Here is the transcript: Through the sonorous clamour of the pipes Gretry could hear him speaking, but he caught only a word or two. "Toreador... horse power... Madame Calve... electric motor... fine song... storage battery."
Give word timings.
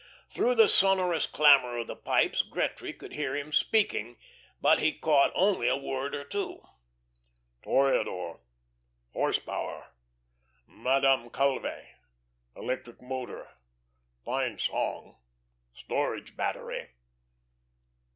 Through 0.31 0.55
the 0.55 0.67
sonorous 0.67 1.27
clamour 1.27 1.77
of 1.77 1.85
the 1.85 1.95
pipes 1.95 2.41
Gretry 2.41 2.91
could 2.91 3.13
hear 3.13 3.35
him 3.35 3.51
speaking, 3.51 4.17
but 4.59 4.79
he 4.79 4.93
caught 4.97 5.31
only 5.35 5.67
a 5.67 5.77
word 5.77 6.15
or 6.15 6.23
two. 6.23 6.63
"Toreador... 7.61 8.39
horse 9.13 9.37
power... 9.37 9.91
Madame 10.65 11.29
Calve... 11.29 11.85
electric 12.55 12.99
motor... 12.99 13.49
fine 14.25 14.57
song... 14.57 15.17
storage 15.71 16.35
battery." 16.35 16.89